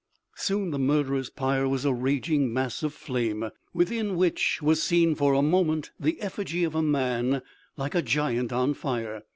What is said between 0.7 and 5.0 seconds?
the murderer's pyre was a raging mass of flame, within which was